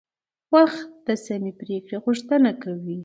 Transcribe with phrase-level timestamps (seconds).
[0.53, 2.97] وخت د سمې پریکړې غوښتنه کوي